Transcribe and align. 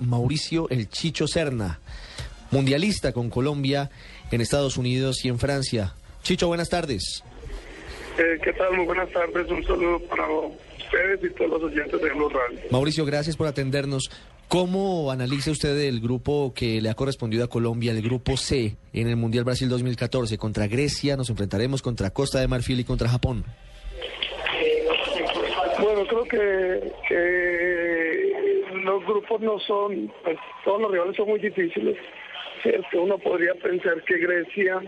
Mauricio 0.00 0.68
El 0.70 0.88
Chicho 0.88 1.26
Serna, 1.26 1.78
mundialista 2.50 3.12
con 3.12 3.30
Colombia 3.30 3.90
en 4.30 4.40
Estados 4.40 4.76
Unidos 4.76 5.24
y 5.24 5.28
en 5.28 5.38
Francia. 5.38 5.94
Chicho, 6.22 6.48
buenas 6.48 6.68
tardes. 6.68 7.22
Eh, 8.18 8.38
¿Qué 8.42 8.52
tal? 8.52 8.76
Muy 8.76 8.86
buenas 8.86 9.10
tardes. 9.10 9.48
Un 9.50 9.64
saludo 9.64 10.00
para 10.00 10.28
ustedes 10.28 11.20
y 11.22 11.34
todos 11.34 11.50
los 11.50 11.62
oyentes 11.64 12.00
de 12.00 12.10
Blue 12.10 12.28
Radio. 12.28 12.58
Mauricio, 12.70 13.04
gracias 13.04 13.36
por 13.36 13.46
atendernos. 13.46 14.10
¿Cómo 14.48 15.12
analiza 15.12 15.52
usted 15.52 15.78
el 15.78 16.00
grupo 16.00 16.52
que 16.54 16.80
le 16.80 16.90
ha 16.90 16.94
correspondido 16.94 17.44
a 17.44 17.48
Colombia, 17.48 17.92
el 17.92 18.02
grupo 18.02 18.36
C, 18.36 18.76
en 18.92 19.06
el 19.06 19.14
Mundial 19.14 19.44
Brasil 19.44 19.68
2014? 19.68 20.38
Contra 20.38 20.66
Grecia 20.66 21.16
nos 21.16 21.30
enfrentaremos, 21.30 21.82
contra 21.82 22.10
Costa 22.10 22.40
de 22.40 22.48
Marfil 22.48 22.80
y 22.80 22.84
contra 22.84 23.08
Japón. 23.08 23.44
Bueno, 25.80 26.04
creo 26.06 26.24
que, 26.24 26.92
que 27.08 27.69
los 28.84 29.04
grupos 29.04 29.40
no 29.40 29.58
son, 29.60 30.12
pues, 30.24 30.38
todos 30.64 30.82
los 30.82 30.92
rivales 30.92 31.16
son 31.16 31.28
muy 31.28 31.40
difíciles. 31.40 31.96
¿cierto? 32.62 33.02
Uno 33.02 33.18
podría 33.18 33.54
pensar 33.54 34.02
que 34.04 34.18
Grecia, 34.18 34.80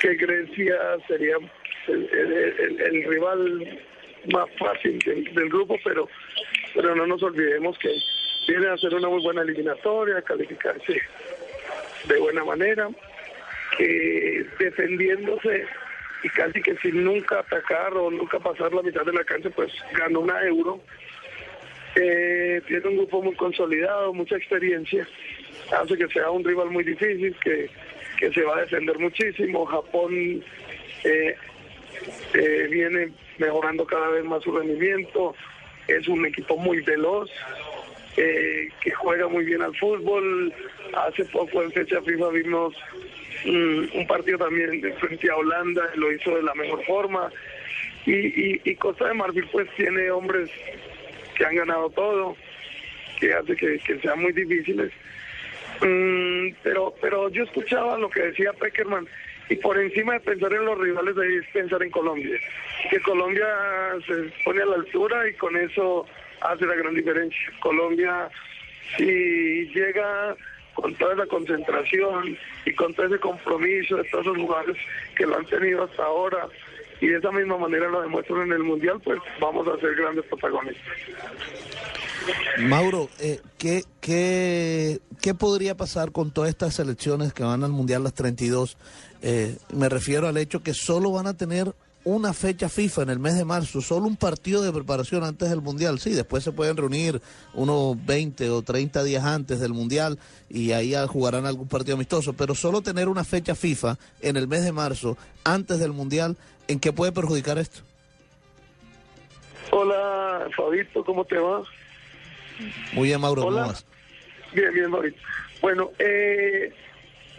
que 0.00 0.14
Grecia 0.14 0.76
sería 1.08 1.36
el, 1.88 3.04
rival 3.04 3.80
más 4.32 4.46
fácil 4.58 4.98
del, 5.00 5.24
del, 5.34 5.48
grupo, 5.48 5.76
pero, 5.84 6.08
pero 6.74 6.94
no 6.94 7.06
nos 7.06 7.22
olvidemos 7.22 7.78
que 7.78 7.90
viene 8.48 8.68
a 8.68 8.74
hacer 8.74 8.94
una 8.94 9.08
muy 9.08 9.22
buena 9.22 9.42
eliminatoria, 9.42 10.22
calificarse 10.22 11.00
de 12.04 12.18
buena 12.18 12.44
manera, 12.44 12.88
eh, 13.78 14.46
defendiéndose 14.58 15.64
y 16.22 16.28
casi 16.30 16.60
que 16.60 16.76
sin 16.76 17.04
nunca 17.04 17.40
atacar 17.40 17.94
o 17.94 18.10
nunca 18.10 18.38
pasar 18.38 18.72
la 18.72 18.82
mitad 18.82 19.04
de 19.04 19.12
la 19.12 19.24
cancha, 19.24 19.50
pues 19.50 19.72
ganó 19.92 20.20
una 20.20 20.42
euro. 20.42 20.80
Eh, 21.96 22.19
tiene 22.70 22.86
un 22.86 22.96
grupo 22.98 23.20
muy 23.20 23.34
consolidado, 23.34 24.14
mucha 24.14 24.36
experiencia, 24.36 25.06
hace 25.76 25.98
que 25.98 26.06
sea 26.06 26.30
un 26.30 26.44
rival 26.44 26.70
muy 26.70 26.84
difícil, 26.84 27.34
que, 27.42 27.68
que 28.16 28.32
se 28.32 28.42
va 28.42 28.58
a 28.58 28.60
defender 28.60 28.96
muchísimo. 28.96 29.66
Japón 29.66 30.40
eh, 31.02 31.34
eh, 32.34 32.68
viene 32.70 33.10
mejorando 33.38 33.84
cada 33.84 34.08
vez 34.10 34.24
más 34.24 34.44
su 34.44 34.56
rendimiento, 34.56 35.34
es 35.88 36.06
un 36.06 36.24
equipo 36.26 36.56
muy 36.58 36.80
veloz, 36.82 37.28
eh, 38.16 38.68
que 38.80 38.92
juega 38.92 39.26
muy 39.26 39.44
bien 39.44 39.62
al 39.62 39.76
fútbol. 39.76 40.54
Hace 40.94 41.24
poco 41.24 41.64
en 41.64 41.72
fecha 41.72 42.00
FIFA 42.02 42.28
vimos 42.28 42.76
mm, 43.46 43.98
un 43.98 44.06
partido 44.06 44.38
también 44.38 44.94
frente 45.00 45.28
a 45.28 45.36
Holanda, 45.36 45.90
lo 45.96 46.12
hizo 46.12 46.36
de 46.36 46.44
la 46.44 46.54
mejor 46.54 46.84
forma. 46.84 47.32
Y, 48.06 48.14
y, 48.14 48.60
y, 48.64 48.76
Costa 48.76 49.08
de 49.08 49.14
Marfil 49.14 49.46
pues 49.50 49.68
tiene 49.76 50.10
hombres 50.10 50.50
que 51.36 51.44
han 51.44 51.56
ganado 51.56 51.90
todo, 51.90 52.36
que 53.20 53.32
hace 53.34 53.54
que, 53.54 53.78
que 53.78 54.00
sean 54.00 54.20
muy 54.20 54.32
difíciles. 54.32 54.90
Mm, 55.80 56.54
pero, 56.62 56.94
pero 57.00 57.28
yo 57.30 57.44
escuchaba 57.44 57.98
lo 57.98 58.10
que 58.10 58.22
decía 58.22 58.52
Peckerman 58.52 59.06
y 59.48 59.56
por 59.56 59.78
encima 59.78 60.14
de 60.14 60.20
pensar 60.20 60.52
en 60.52 60.64
los 60.64 60.78
rivales 60.78 61.14
debes 61.16 61.46
pensar 61.52 61.82
en 61.82 61.90
Colombia. 61.90 62.38
Que 62.90 63.00
Colombia 63.00 63.46
se 64.06 64.32
pone 64.44 64.62
a 64.62 64.66
la 64.66 64.76
altura 64.76 65.28
y 65.28 65.34
con 65.34 65.56
eso 65.56 66.06
hace 66.40 66.66
la 66.66 66.74
gran 66.74 66.94
diferencia. 66.94 67.52
Colombia, 67.60 68.28
si 68.96 69.66
llega 69.74 70.36
con 70.74 70.94
toda 70.94 71.14
esa 71.14 71.26
concentración 71.26 72.38
y 72.64 72.72
con 72.74 72.94
todo 72.94 73.06
ese 73.06 73.18
compromiso 73.18 73.96
de 73.96 74.04
todos 74.04 74.26
los 74.26 74.36
jugadores 74.38 74.76
que 75.16 75.26
lo 75.26 75.36
han 75.36 75.46
tenido 75.46 75.84
hasta 75.84 76.04
ahora 76.04 76.46
y 77.00 77.06
de 77.08 77.18
esa 77.18 77.30
misma 77.30 77.56
manera 77.56 77.88
lo 77.88 78.02
demuestran 78.02 78.42
en 78.42 78.52
el 78.52 78.62
Mundial, 78.62 79.00
pues 79.02 79.18
vamos 79.40 79.66
a 79.68 79.80
ser 79.80 79.94
grandes 79.94 80.24
protagonistas. 80.26 80.84
Mauro, 82.58 83.08
eh, 83.18 83.40
¿qué, 83.58 83.82
qué, 84.00 85.00
¿qué 85.22 85.34
podría 85.34 85.76
pasar 85.76 86.12
con 86.12 86.30
todas 86.30 86.50
estas 86.50 86.74
selecciones 86.74 87.32
que 87.32 87.42
van 87.42 87.64
al 87.64 87.70
Mundial 87.70 88.04
las 88.04 88.14
32? 88.14 88.76
Eh, 89.22 89.56
me 89.74 89.88
refiero 89.88 90.28
al 90.28 90.36
hecho 90.36 90.62
que 90.62 90.74
solo 90.74 91.12
van 91.12 91.26
a 91.26 91.36
tener 91.36 91.74
una 92.04 92.32
fecha 92.32 92.68
FIFA 92.68 93.02
en 93.02 93.10
el 93.10 93.18
mes 93.18 93.36
de 93.36 93.44
marzo, 93.44 93.80
solo 93.80 94.06
un 94.06 94.16
partido 94.16 94.62
de 94.62 94.72
preparación 94.72 95.22
antes 95.22 95.50
del 95.50 95.60
Mundial. 95.60 95.98
Sí, 95.98 96.10
después 96.10 96.42
se 96.42 96.52
pueden 96.52 96.76
reunir 96.76 97.20
unos 97.52 97.96
20 98.06 98.48
o 98.50 98.62
30 98.62 99.04
días 99.04 99.24
antes 99.24 99.60
del 99.60 99.72
Mundial 99.72 100.18
y 100.48 100.72
ahí 100.72 100.94
jugarán 101.06 101.46
algún 101.46 101.68
partido 101.68 101.96
amistoso, 101.96 102.32
pero 102.32 102.54
solo 102.54 102.80
tener 102.80 103.08
una 103.08 103.24
fecha 103.24 103.54
FIFA 103.54 103.98
en 104.22 104.36
el 104.36 104.48
mes 104.48 104.64
de 104.64 104.72
marzo 104.72 105.16
antes 105.44 105.78
del 105.78 105.92
Mundial, 105.92 106.36
¿en 106.68 106.80
qué 106.80 106.92
puede 106.92 107.12
perjudicar 107.12 107.58
esto? 107.58 107.80
Hola, 109.72 110.48
Fabito, 110.56 111.04
¿cómo 111.04 111.24
te 111.24 111.36
va? 111.36 111.62
Muy 112.92 113.08
bien, 113.08 113.20
Mauro. 113.20 113.42
¿cómo 113.42 113.56
vas? 113.56 113.84
Bien, 114.52 114.72
bien, 114.72 114.90
Fabito. 114.90 115.16
Bueno, 115.60 115.90
eh, 115.98 116.72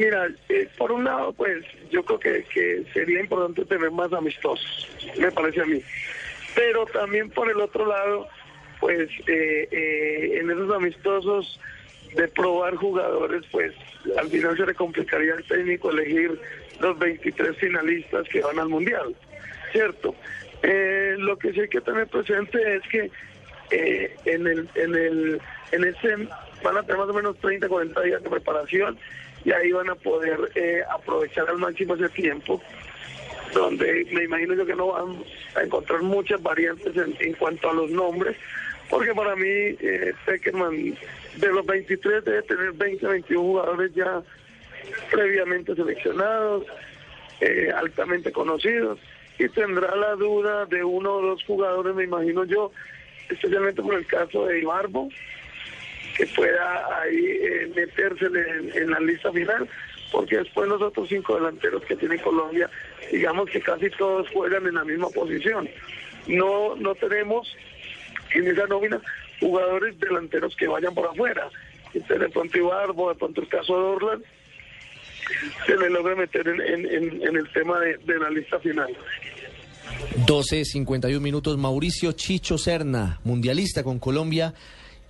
Mira, 0.00 0.28
eh, 0.48 0.66
por 0.78 0.92
un 0.92 1.04
lado, 1.04 1.34
pues 1.34 1.62
yo 1.90 2.02
creo 2.02 2.18
que, 2.18 2.44
que, 2.44 2.84
sería 2.94 3.20
importante 3.20 3.66
tener 3.66 3.90
más 3.90 4.10
amistosos, 4.14 4.88
me 5.18 5.30
parece 5.30 5.60
a 5.60 5.66
mí. 5.66 5.82
Pero 6.54 6.86
también 6.86 7.28
por 7.28 7.50
el 7.50 7.60
otro 7.60 7.84
lado, 7.84 8.26
pues 8.80 9.10
eh, 9.26 9.68
eh, 9.70 10.38
en 10.40 10.50
esos 10.50 10.74
amistosos 10.74 11.60
de 12.16 12.26
probar 12.28 12.76
jugadores, 12.76 13.44
pues 13.52 13.74
al 14.16 14.30
final 14.30 14.56
se 14.56 14.64
le 14.64 14.74
complicaría 14.74 15.34
al 15.34 15.44
técnico 15.44 15.90
elegir 15.90 16.40
los 16.80 16.98
23 16.98 17.54
finalistas 17.58 18.26
que 18.30 18.40
van 18.40 18.58
al 18.58 18.70
Mundial, 18.70 19.14
¿cierto? 19.70 20.14
lo 20.62 21.38
que 21.38 21.52
sí 21.52 21.60
hay 21.60 21.68
que 21.68 21.80
tener 21.80 22.06
presente 22.06 22.76
es 22.76 22.82
que 22.90 23.10
en 23.70 24.46
el 24.46 24.68
en 24.74 24.94
el 24.94 25.40
en 25.72 25.84
ese 25.84 26.16
van 26.62 26.76
a 26.76 26.82
tener 26.82 26.98
más 26.98 27.08
o 27.08 27.14
menos 27.14 27.36
30, 27.38 27.68
40 27.68 28.00
días 28.02 28.22
de 28.22 28.30
preparación 28.30 28.98
y 29.44 29.52
ahí 29.52 29.72
van 29.72 29.88
a 29.90 29.94
poder 29.94 30.50
eh, 30.54 30.82
aprovechar 30.90 31.48
al 31.48 31.58
máximo 31.58 31.94
ese 31.94 32.08
tiempo, 32.10 32.60
donde 33.54 34.06
me 34.12 34.24
imagino 34.24 34.54
yo 34.54 34.66
que 34.66 34.74
no 34.74 34.88
van 34.88 35.22
a 35.54 35.62
encontrar 35.62 36.02
muchas 36.02 36.42
variantes 36.42 36.94
en, 36.96 37.16
en 37.20 37.32
cuanto 37.34 37.70
a 37.70 37.74
los 37.74 37.90
nombres, 37.90 38.36
porque 38.88 39.14
para 39.14 39.34
mí 39.36 39.46
eh, 39.48 40.12
Peckerman 40.26 40.96
de 41.36 41.48
los 41.48 41.64
23 41.64 42.24
debe 42.24 42.42
tener 42.42 42.72
20, 42.72 43.06
21 43.06 43.42
jugadores 43.42 43.94
ya 43.94 44.22
previamente 45.10 45.74
seleccionados, 45.74 46.64
eh, 47.40 47.72
altamente 47.74 48.32
conocidos, 48.32 48.98
y 49.38 49.48
tendrá 49.48 49.96
la 49.96 50.16
duda 50.16 50.66
de 50.66 50.84
uno 50.84 51.14
o 51.14 51.22
dos 51.22 51.44
jugadores, 51.44 51.94
me 51.94 52.04
imagino 52.04 52.44
yo, 52.44 52.72
especialmente 53.30 53.82
por 53.82 53.94
el 53.94 54.06
caso 54.06 54.46
de 54.46 54.60
Ibarbo, 54.60 55.08
que 56.16 56.26
pueda 56.26 57.00
ahí 57.00 57.16
eh, 57.16 57.72
en, 58.74 58.90
la 58.90 59.00
lista 59.00 59.32
final, 59.32 59.68
porque 60.12 60.38
después 60.38 60.68
los 60.68 60.82
otros 60.82 61.08
cinco 61.08 61.36
delanteros 61.36 61.82
que 61.84 61.96
tiene 61.96 62.18
Colombia, 62.18 62.68
digamos 63.10 63.48
que 63.48 63.60
casi 63.60 63.90
todos 63.90 64.28
juegan 64.30 64.66
en 64.66 64.74
la 64.74 64.84
misma 64.84 65.08
posición. 65.10 65.68
No, 66.26 66.76
no 66.76 66.94
tenemos 66.96 67.56
en 68.34 68.48
esa 68.48 68.66
nómina 68.66 69.00
jugadores 69.38 69.98
delanteros 69.98 70.54
que 70.56 70.68
vayan 70.68 70.94
por 70.94 71.06
afuera. 71.08 71.48
Entonces, 71.94 72.20
de 72.20 72.28
pronto 72.28 72.58
Ibarbo, 72.58 73.08
de 73.08 73.18
pronto 73.18 73.40
el 73.40 73.48
caso 73.48 73.76
de 73.76 73.82
Orland, 73.82 74.24
se 75.66 75.76
le 75.76 75.90
logra 75.90 76.14
meter 76.14 76.46
en, 76.46 77.36
el 77.36 77.52
tema 77.52 77.80
de 77.80 78.18
la 78.18 78.30
lista 78.30 78.58
final. 78.58 78.94
12.51 80.26 81.20
minutos, 81.20 81.56
Mauricio 81.58 82.12
Chicho 82.12 82.58
Serna, 82.58 83.20
mundialista 83.24 83.82
con 83.82 83.98
Colombia 83.98 84.54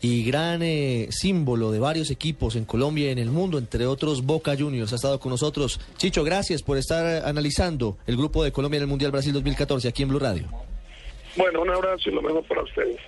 y 0.00 0.24
gran 0.24 0.62
eh, 0.62 1.08
símbolo 1.10 1.70
de 1.70 1.78
varios 1.78 2.10
equipos 2.10 2.56
en 2.56 2.64
Colombia 2.64 3.08
y 3.08 3.10
en 3.10 3.18
el 3.18 3.30
mundo, 3.30 3.58
entre 3.58 3.86
otros 3.86 4.24
Boca 4.24 4.56
Juniors, 4.58 4.92
ha 4.92 4.96
estado 4.96 5.20
con 5.20 5.30
nosotros. 5.30 5.80
Chicho, 5.96 6.24
gracias 6.24 6.62
por 6.62 6.78
estar 6.78 7.26
analizando 7.26 7.98
el 8.06 8.16
grupo 8.16 8.42
de 8.44 8.52
Colombia 8.52 8.78
en 8.78 8.82
el 8.82 8.88
Mundial 8.88 9.10
Brasil 9.10 9.32
2014 9.32 9.88
aquí 9.88 10.02
en 10.02 10.08
Blue 10.08 10.18
Radio. 10.18 10.46
Bueno, 11.36 11.62
un 11.62 11.70
abrazo 11.70 12.10
y 12.10 12.12
lo 12.12 12.22
mejor 12.22 12.46
para 12.46 12.62
ustedes. 12.62 12.98